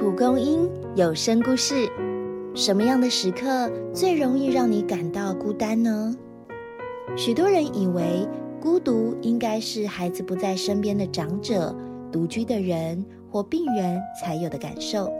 [0.00, 0.66] 蒲公英
[0.96, 1.86] 有声故事：
[2.54, 6.16] 什么样的时刻最容易让你感到孤单呢？
[7.18, 8.26] 许多人以为
[8.62, 11.76] 孤独应该是孩子不在身边的长者、
[12.10, 15.12] 独居的人或病人才有的感受。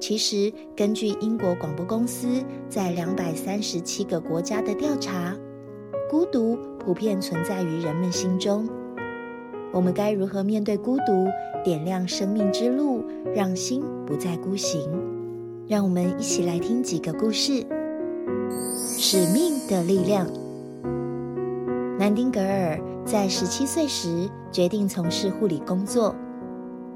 [0.00, 5.36] 其实，根据英国广播公司在两百三十七个国家的调查，
[6.08, 8.66] 孤独普遍存在于人们心中。
[9.76, 11.28] 我们该如何面对孤独，
[11.62, 13.04] 点亮生命之路，
[13.34, 14.80] 让心不再孤行？
[15.68, 17.62] 让我们一起来听几个故事。
[18.96, 20.26] 使命的力量。
[21.98, 26.14] 南丁格尔在十七岁时决定从事护理工作，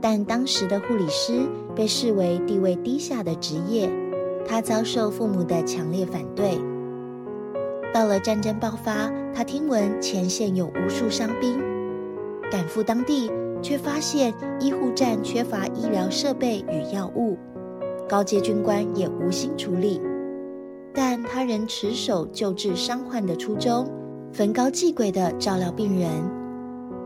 [0.00, 1.42] 但当时的护理师
[1.76, 3.90] 被视为地位低下的职业，
[4.46, 6.58] 他遭受父母的强烈反对。
[7.92, 11.71] 到了战争爆发，他听闻前线有无数伤兵。
[12.52, 13.30] 赶赴当地，
[13.62, 17.38] 却发现医护站缺乏医疗设备与药物，
[18.06, 19.98] 高阶军官也无心处理。
[20.92, 23.90] 但他仍持守救治伤患的初衷，
[24.34, 26.10] 焚高继贵地照料病人。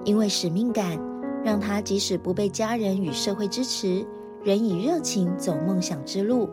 [0.04, 0.98] 因为使命感，
[1.44, 4.04] 让他即使不被家人与社会支持，
[4.42, 6.50] 仍以热情走梦想之路。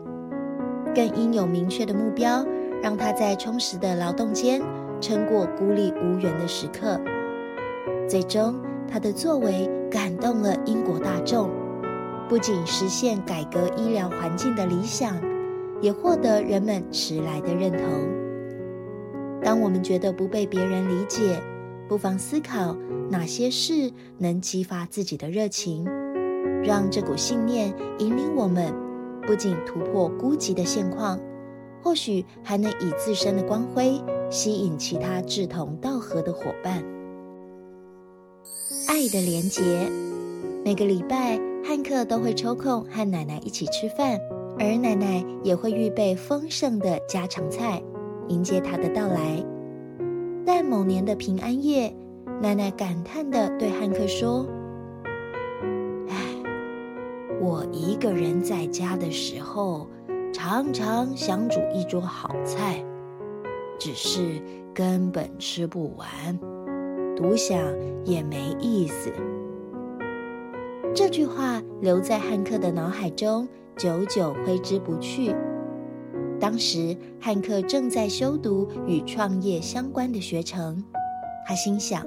[0.94, 2.46] 更因有明确的目标，
[2.80, 4.62] 让他在充实的劳动间
[5.00, 7.00] 撑过孤立无援的时刻，
[8.08, 8.54] 最终。
[8.94, 11.50] 他的作为感动了英国大众，
[12.28, 15.20] 不仅实现改革医疗环境的理想，
[15.80, 17.82] 也获得人们迟来的认同。
[19.42, 21.42] 当我们觉得不被别人理解，
[21.88, 22.76] 不妨思考
[23.10, 25.84] 哪些事能激发自己的热情，
[26.62, 28.72] 让这股信念引领我们，
[29.26, 31.18] 不仅突破孤寂的现况，
[31.82, 34.00] 或许还能以自身的光辉
[34.30, 36.93] 吸引其他志同道合的伙伴。
[38.86, 39.62] 爱的连结，
[40.64, 44.20] 每个礼拜汉克都会抽空和奶奶一起吃饭，
[44.58, 47.82] 而奶奶也会预备丰盛的家常菜
[48.28, 49.44] 迎接他的到来。
[50.44, 51.94] 但某年的平安夜，
[52.42, 54.46] 奶奶感叹的对汉克说
[56.08, 56.16] ：“唉，
[57.40, 59.88] 我一个人在家的时候，
[60.32, 62.84] 常常想煮一桌好菜，
[63.78, 64.42] 只是
[64.74, 66.08] 根本吃不完。”
[67.16, 67.58] 独享
[68.04, 69.12] 也没意思。
[70.94, 75.34] 这句话留在汉克的脑海中，久久挥之不去。
[76.38, 80.82] 当时汉克正在修读与创业相关的学程，
[81.46, 82.06] 他心想：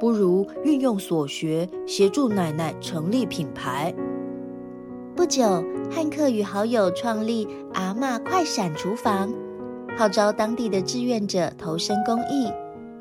[0.00, 3.94] 不如运用所学，协助奶奶成立品牌。
[5.14, 9.32] 不久，汉克与好友创立“阿嬷快闪厨房”，
[9.96, 12.50] 号召当地的志愿者投身公益。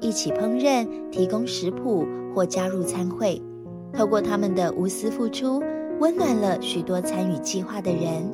[0.04, 2.06] 一起烹饪，提供食谱
[2.36, 3.42] 或加入餐会，
[3.94, 5.64] 透过他们的无私付出，
[6.02, 8.30] 温暖了许多参与计划的人，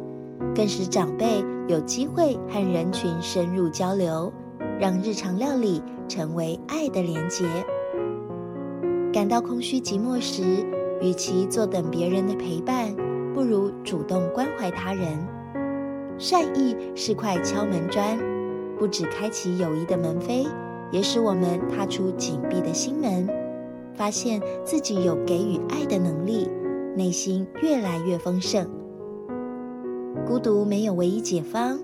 [0.56, 4.34] 更使长辈有机会和人群深入交流，
[4.80, 7.46] 让日常料理成为爱的连结。
[9.14, 10.66] 感到空虚寂寞时，
[11.02, 12.92] 与其坐等别人的陪伴，
[13.32, 15.06] 不如主动关怀他人。
[16.18, 18.18] 善意是块敲门砖，
[18.80, 20.48] 不止开启友谊的门扉。
[20.92, 23.28] 也使我们踏出紧闭的心门，
[23.94, 26.50] 发现自己有给予爱的能力，
[26.96, 28.68] 内心越来越丰盛。
[30.26, 31.80] 孤独没有唯一解方，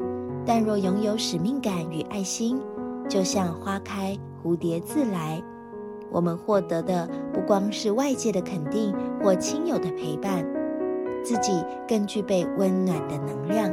[0.46, 2.60] 但若拥有使命感与爱心，
[3.08, 5.42] 就像花开，蝴蝶自来。
[6.12, 10.46] 我们获得的不光是外界的肯定或亲友的陪伴，
[11.24, 13.72] 自己更具备温暖的能量，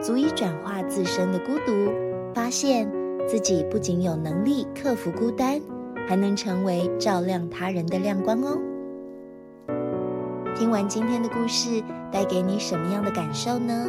[0.00, 1.72] 足以转化自身的孤独，
[2.34, 2.99] 发现。
[3.28, 5.60] 自己不仅有能力克服孤单，
[6.08, 8.58] 还能成为照亮他人的亮光哦。
[10.56, 11.82] 听完今天的故事，
[12.12, 13.86] 带给你什么样的感受呢？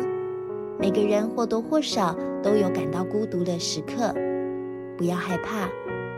[0.80, 4.14] 每个人或多或少都有感到孤独的时刻，
[4.98, 5.70] 不要害怕，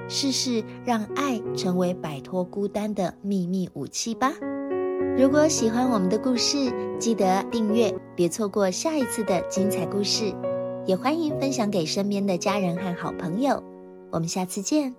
[0.08, 4.32] 试试让爱成为摆脱孤单的秘密武器吧。
[5.18, 10.34] 如果喜欢我们的故事，记得订阅，别错过下一次的精彩故事。
[10.86, 13.64] 也欢迎分享给身边的家人和好朋友，
[14.12, 14.94] 我们下次见。